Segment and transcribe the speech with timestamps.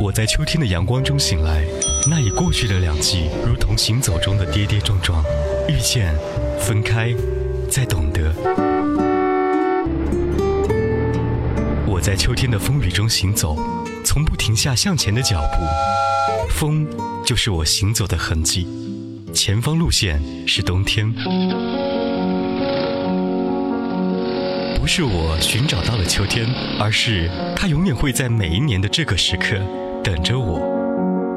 [0.00, 1.62] 我在秋天的阳光中醒来，
[2.08, 5.22] 那已过去的两季，如同行走中的跌跌撞撞，
[5.68, 6.14] 遇见，
[6.58, 7.14] 分开，
[7.68, 8.32] 再懂得。
[11.86, 13.54] 我在秋天的风雨中行走，
[14.02, 16.88] 从不停下向前的脚步，风
[17.22, 18.66] 就是我行走的痕迹，
[19.34, 21.12] 前方路线是冬天。
[24.80, 26.46] 不是我寻找到了秋天，
[26.78, 29.60] 而是它永远会在每一年的这个时刻。
[30.02, 30.58] 等着我，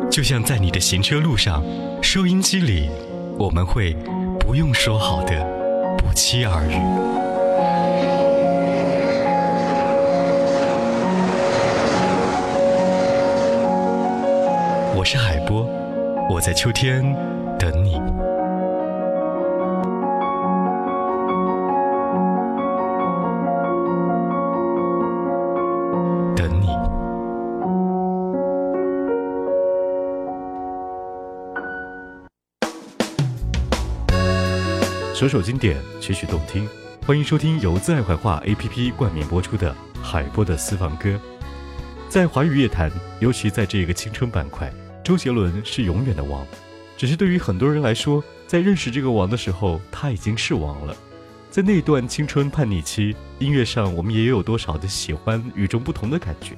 [0.09, 1.61] 就像在你的行车路上，
[2.01, 2.89] 收音机里，
[3.37, 3.93] 我们会
[4.39, 5.45] 不用说好的
[5.97, 6.75] 不期而遇。
[14.95, 15.67] 我是海波，
[16.29, 17.03] 我在秋天
[17.59, 18.12] 等你。
[35.23, 36.67] 首首经典，曲曲动听，
[37.05, 41.17] 欢迎收听由自爱怀化 APP 冠名播出的海波的私房歌。
[42.09, 44.69] 在华语乐坛，尤其在这个青春板块，
[45.01, 46.45] 周杰伦是永远的王。
[46.97, 50.93] 只是对于很多人来说，在认识这个王的时候，他已经是王了。
[51.49, 56.53] 在那段青春叛逆期，音乐上我们也有多少的喜欢与众不同的感觉。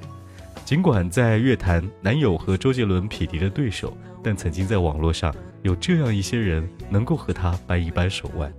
[0.64, 5.32] 尽管在乐坛难有和周杰伦匹敌的对手，但曾经在网络上。
[5.62, 8.52] 有这样一些人能够和他掰一掰手腕，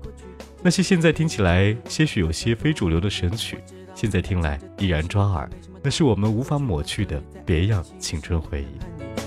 [0.62, 3.60] 那些现在听起来些许有些非主流的神曲，
[3.94, 5.50] 现在听来依然抓耳，
[5.82, 8.80] 那是我们无法抹去的别样青春回忆。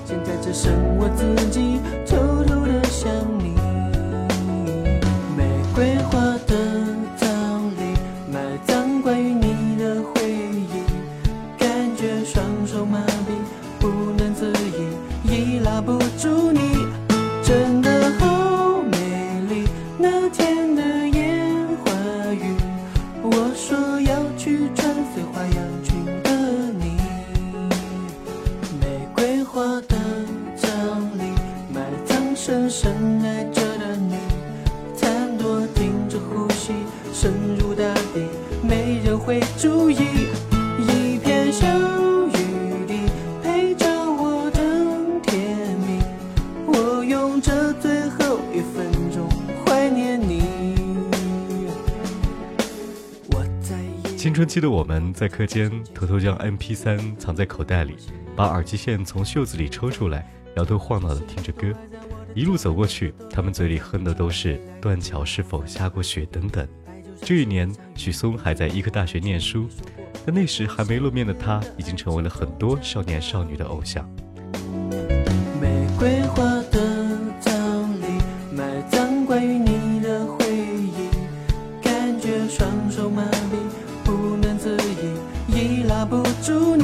[0.05, 1.78] 现在只剩我自己
[54.40, 57.95] 青春期的我们在课间偷偷将 MP3 藏在口袋里，
[58.34, 61.70] 把耳机线从袖子里抽出来，摇头晃脑地听着歌。
[62.34, 66.67] 一路走过去，他们嘴里哼的都是《断桥是否下过雪》等等。
[67.20, 69.68] 这一年，许嵩还在医科大学念书，
[70.24, 74.08] 但那时还没露面的他，已经成为了很多少年少女的偶像。
[75.61, 76.59] 玫瑰花
[86.48, 86.80] 拉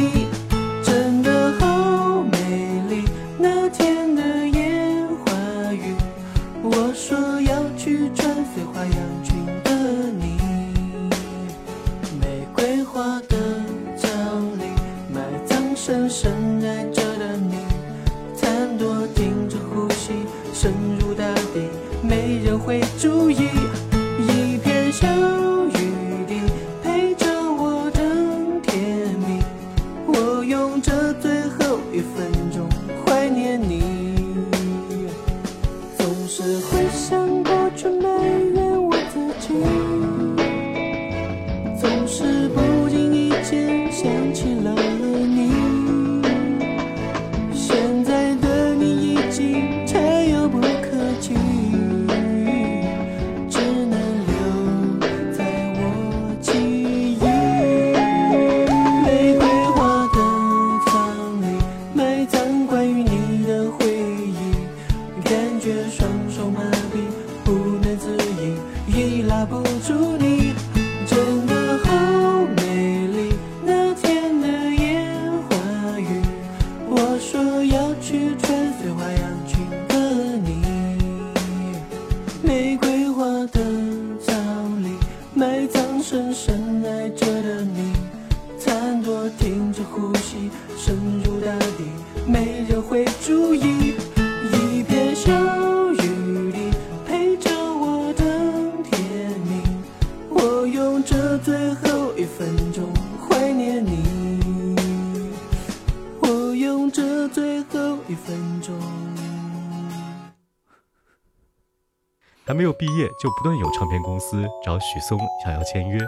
[112.78, 115.98] 毕业，就不断有唱片公司找许嵩想要签约，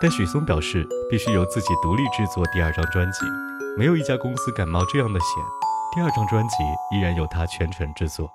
[0.00, 3.18] 但许嵩表示必须由自己独立制作第二张专辑，
[3.76, 5.28] 没有一家公司敢冒这样的险。
[5.94, 6.56] 第二张专辑
[6.92, 8.30] 依然由他全程制作。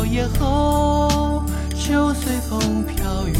[0.00, 1.44] 摇曳后
[1.74, 3.38] 就随风飘远。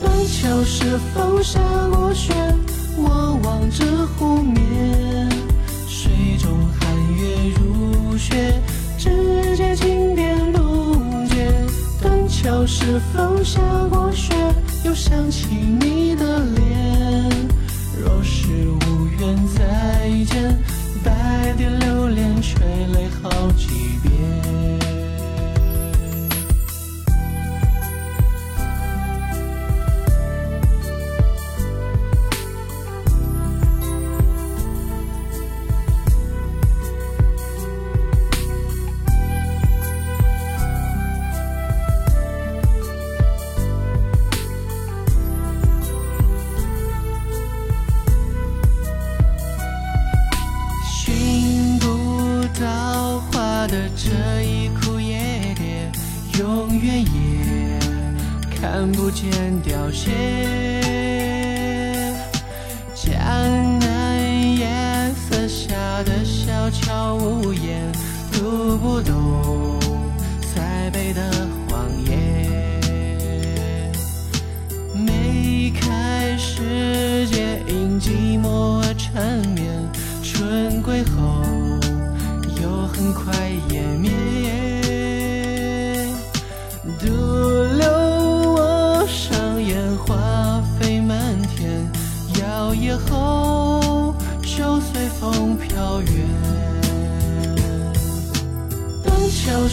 [0.00, 1.60] 断桥是否下
[1.92, 2.34] 过雪？
[2.96, 3.84] 我望着
[4.16, 5.30] 湖面，
[5.86, 6.50] 水中
[6.80, 8.60] 寒月如雪，
[8.98, 10.96] 指尖轻点路
[11.28, 11.46] 阶。
[12.02, 14.34] 断桥是否下过雪？
[14.84, 17.30] 又想起你的脸。
[18.02, 20.58] 若是无缘再见，
[21.04, 22.60] 白蝶流连垂
[22.94, 23.69] 泪好几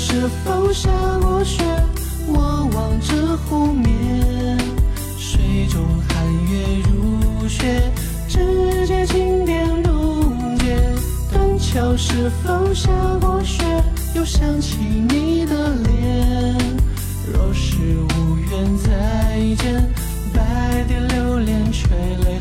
[0.10, 0.90] 是否下
[1.22, 1.62] 过雪？
[2.28, 4.58] 我望着湖面，
[5.18, 7.92] 水中寒月如雪，
[8.30, 10.78] 指尖轻点路阶。
[11.30, 12.90] 断桥是否下
[13.20, 13.66] 过雪？
[14.16, 16.56] 又想起你的脸。
[17.34, 19.94] 若是无缘再见，
[20.34, 21.90] 白蝶流连垂
[22.24, 22.40] 泪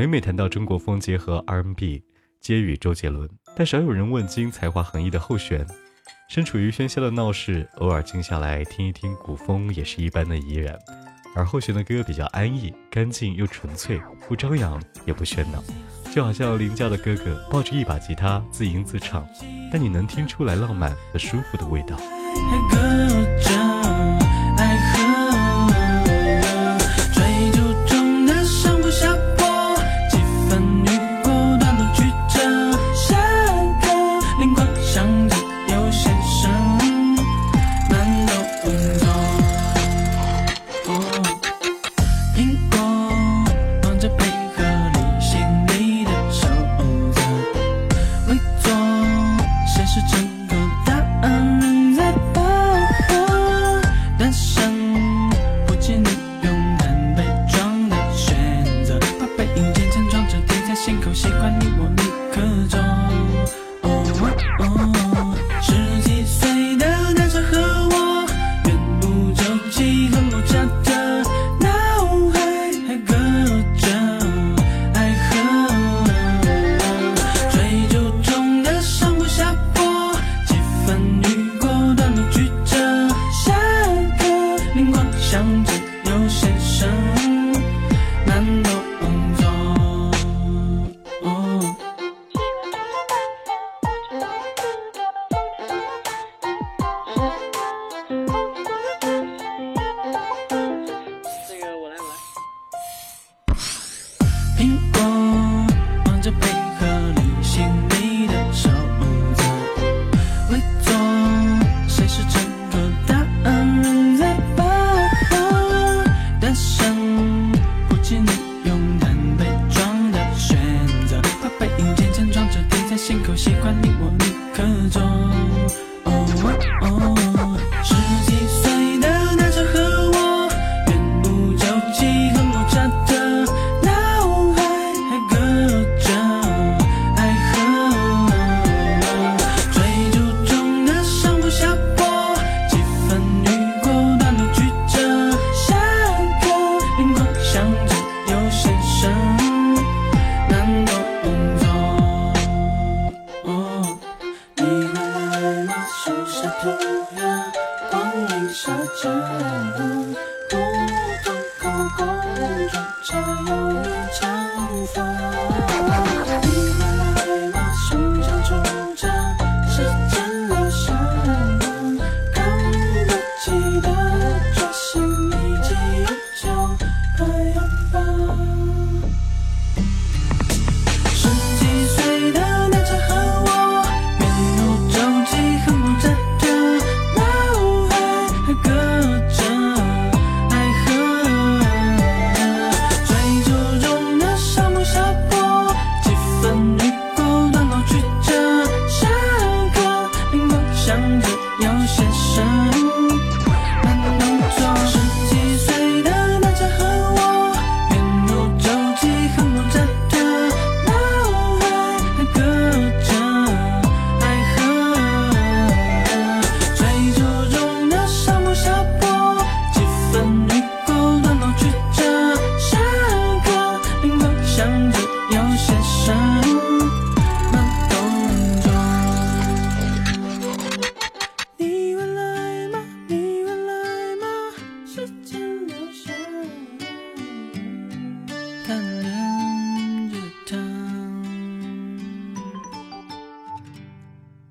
[0.00, 2.02] 每每谈到中国风结合 R&B，
[2.40, 5.66] 皆与周杰伦，但少有人问津才华横溢的后弦。
[6.26, 10.74] 身处于喧嚣的闹市，偶尔静下来听一听古风，也是一般的怡然。
[11.36, 15.62] 而后弦的歌比较安逸、干净又纯粹，不张扬也不喧闹，
[16.10, 19.28] 就好像邻家的哥哥抱着一把吉他自吟自唱，
[19.70, 22.00] 但你能听出来浪漫和舒服的味道。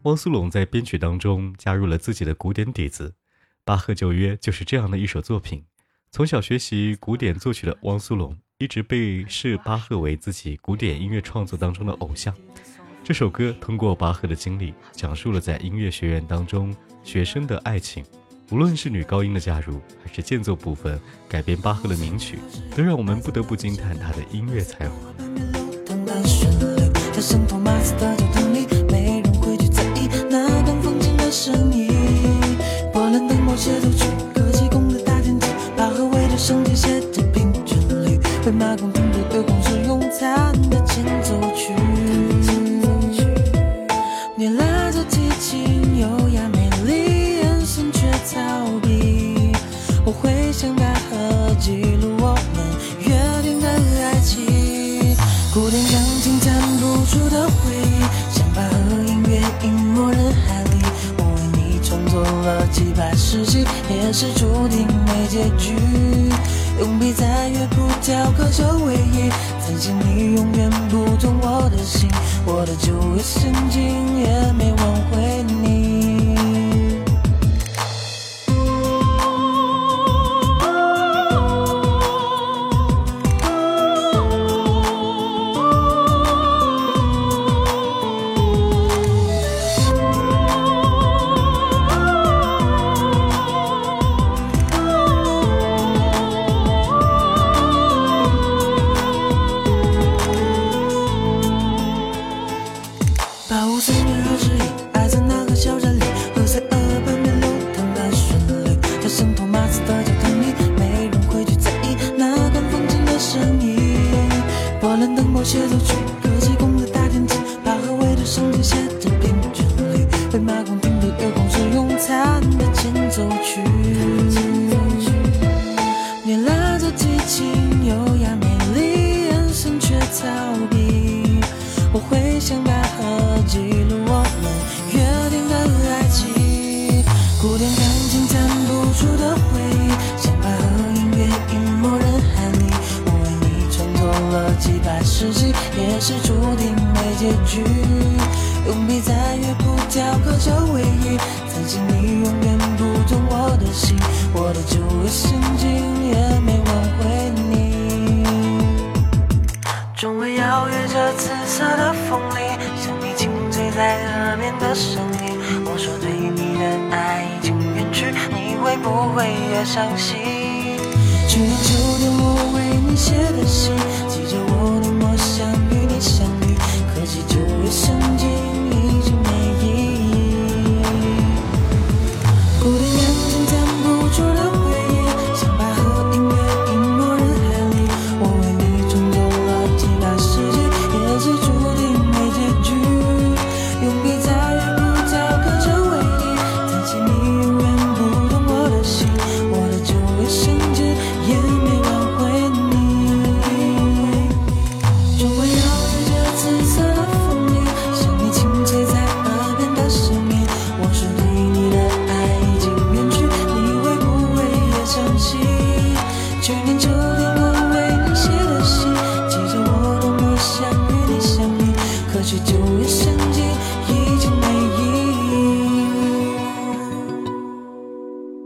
[0.10, 3.13] 汪苏泷在编曲当中加入了自己的古典底子
[3.63, 5.63] 巴赫旧约就是这样的一首作品。
[6.10, 12.34] 从小学习古典作曲的汪苏泷一直被视巴赫为自己古典音乐创作当中的偶像。
[13.04, 18.04] 这首歌通过巴赫的经历讲述了在音乐学院当中学生的爱情
[18.51, 22.39] 无论是女高音的加入还是间奏部分改编巴赫的名曲
[22.75, 24.96] 都让我们不得不惊叹他的音乐才华。
[40.20, 41.74] 弹的前奏曲，
[44.36, 48.38] 你拉着提琴，优雅美丽，眼神却逃
[48.82, 49.54] 避。
[50.04, 52.68] 我会像沙盒记录我们
[53.00, 55.16] 约定的爱情，
[55.54, 60.84] 古典钢琴弹不出的回忆，像把和音乐隐没人海里。
[61.18, 65.78] 我为你创作了几百世纪，也是注定没结局。
[66.78, 69.30] 用笔在乐谱雕刻着唯一。
[69.70, 72.10] 毕竟你永远不懂我的心。
[72.44, 75.28] 我的旧约圣经也没挽回。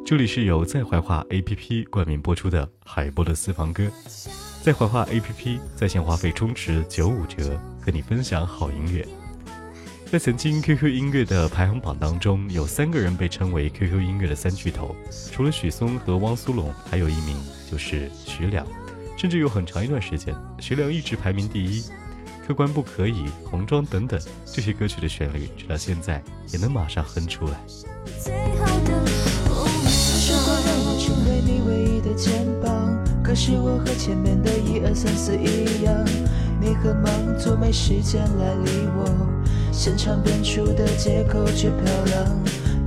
[0.05, 3.89] 这里是由在怀化 APP 冠名播出的海波的私房歌。
[4.62, 9.07] 在怀化 APP 在线话费充值九五折，和你分享好音乐。
[10.11, 14.94] 在曾经 QQ 音乐的排行榜当中，有三个人被称为 QQ 音乐的三巨头，
[15.31, 17.37] 除了许嵩和汪苏泷，还有一名
[17.72, 18.68] 就是徐良。
[19.18, 21.81] 甚至有很长一段时间，徐良一直排名第一。
[22.46, 27.57] 客官不可以、红妆等等这些歌曲的旋律，直到现在也能马上哼出来。
[28.20, 29.02] 最好的
[33.33, 35.91] 可是我和前面的一二三四一样，
[36.61, 39.09] 你很忙，总没时间来理我，
[39.72, 42.27] 现场编出的借口却漂亮。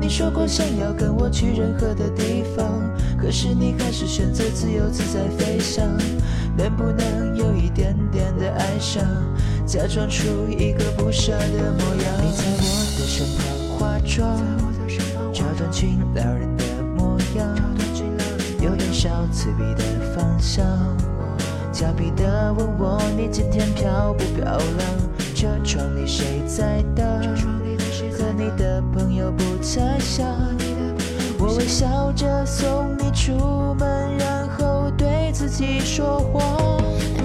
[0.01, 2.81] 你说过想要跟我去任何的地方，
[3.21, 5.85] 可是你还是选择自由自在飞翔，
[6.57, 9.03] 能不能有一点点的哀伤，
[9.67, 12.15] 假装出一个不舍的模样？
[12.23, 14.41] 你在我的身旁化妆，
[15.33, 16.65] 这段裙撩人的
[16.97, 17.53] 模样，
[18.67, 20.67] 有点小刺鼻的芳香。
[21.73, 24.91] 俏皮的问我你今天漂不漂亮？
[25.37, 27.07] 车窗里谁在等？
[28.19, 30.27] 和你的朋友不太像。
[31.39, 36.83] 我微笑着送你出门，然后对自己说谎。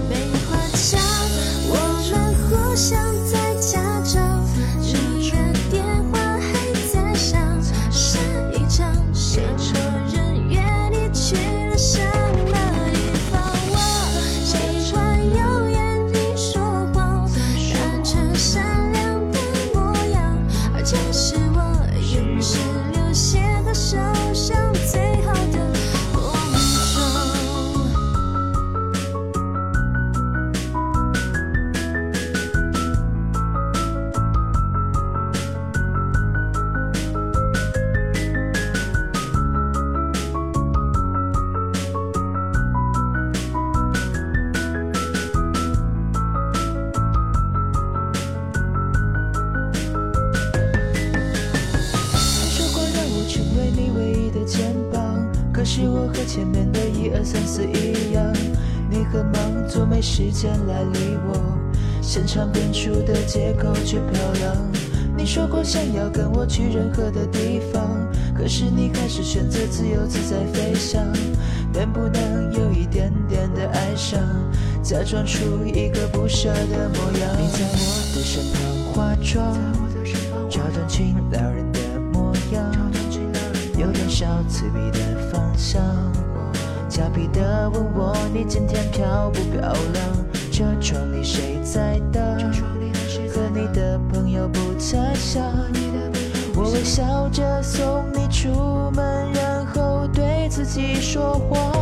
[0.07, 1.01] 没话讲，
[1.69, 1.73] 我
[2.11, 3.40] 们互相在
[55.61, 58.33] 可是我和前面的一二三四一样，
[58.89, 61.37] 你很忙，总没时间来理我，
[62.01, 64.57] 现场编出的借口却漂亮。
[65.15, 67.87] 你说过想要跟我去任何的地方，
[68.35, 71.05] 可是你还是选择自由自在飞翔，
[71.71, 74.19] 能不能有一点点的爱上，
[74.81, 77.29] 假装出一个不舍的模样？
[77.37, 78.61] 你在我的身旁
[78.95, 79.55] 化妆，
[80.49, 81.60] 这段裙撩人的模样，有
[83.91, 84.99] 点小刺鼻的
[85.31, 85.81] 芳香。
[86.89, 90.05] 俏皮的问我你今天漂不漂亮？
[90.51, 92.21] 车窗里谁在等？
[93.33, 95.41] 和你的朋友不太像。
[96.53, 101.80] 我微笑着送你出门，然后对自己说谎。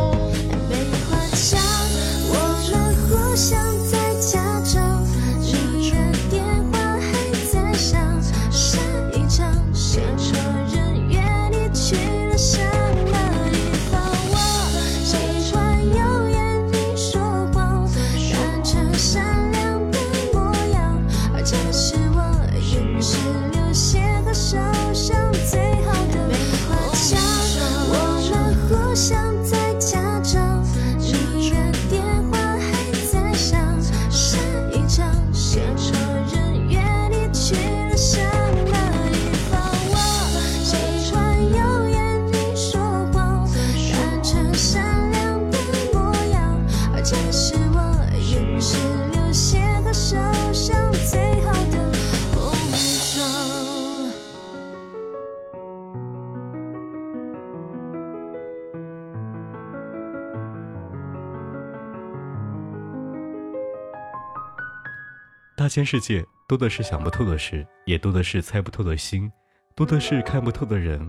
[65.70, 69.30] 大千世界多的是想不透的事，也多的是猜不透的心，
[69.76, 71.00] 多的是看不透的人。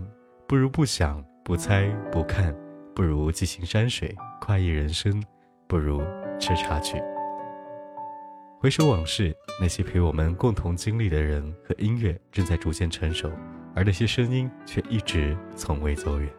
[0.48, 2.56] 不如不想、不猜、不看，
[2.94, 5.20] 不如寄情山水，快意人生，
[5.68, 6.00] 不如
[6.40, 7.02] 吃茶去。
[8.60, 13.32] 回首往事，那些陪我们共同经历的人和音乐正在逐渐成熟，
[13.74, 16.30] 而那些声音却一直从未走远。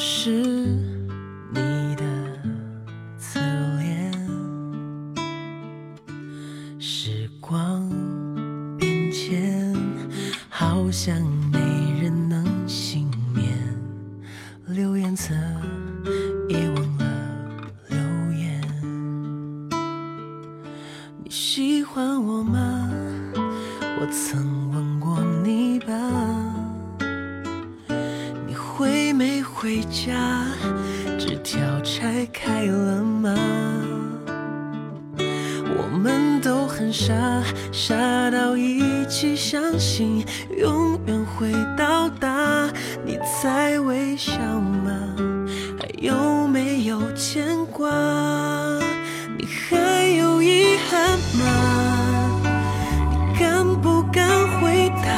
[0.00, 0.49] 是
[44.30, 44.92] 笑吗？
[45.78, 47.90] 还有没有牵挂？
[49.36, 52.40] 你还有遗憾吗？
[53.10, 54.28] 你敢不敢
[54.60, 55.10] 回答？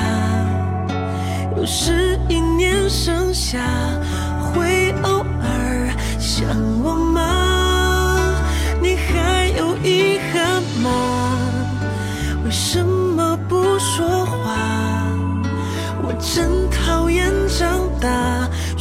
[1.57, 3.61] 又是一年盛夏，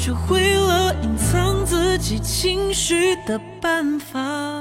[0.01, 4.60] 学会了隐藏自己情绪的办法。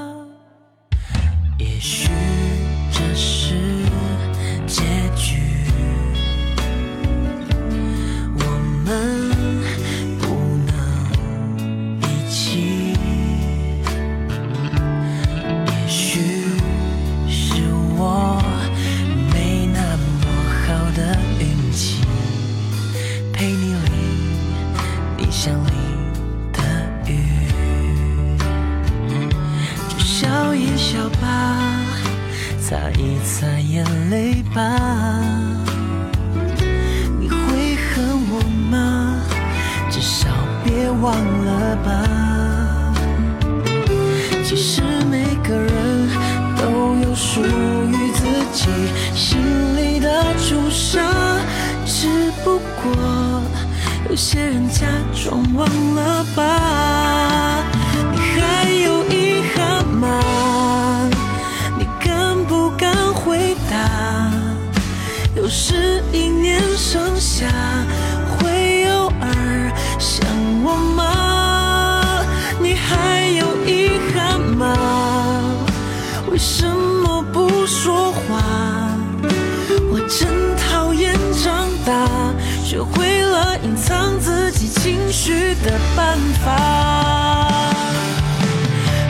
[85.11, 86.47] 己情绪的办法。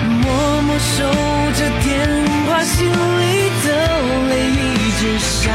[0.03, 1.03] 默默守
[1.53, 2.09] 着电
[2.47, 3.67] 话，心里的
[4.29, 5.51] 泪一直下。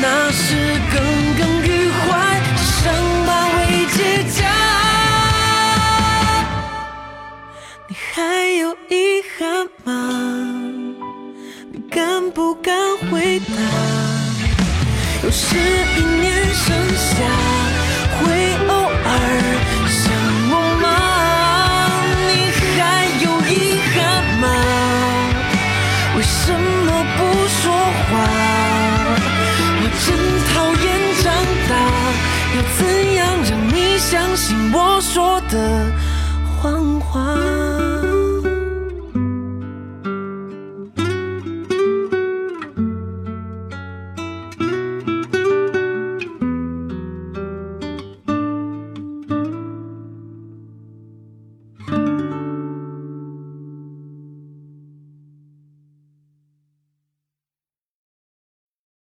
[0.00, 0.40] 那是
[0.92, 0.96] 耿
[1.38, 2.94] 耿于怀，伤
[3.26, 3.58] 疤未
[3.92, 3.98] 结
[4.32, 4.36] 痂。
[7.88, 8.16] 你还
[8.58, 9.88] 有遗憾吗？
[11.70, 12.74] 你敢不敢
[13.10, 13.97] 回答？
[15.28, 17.77] 又是一年盛夏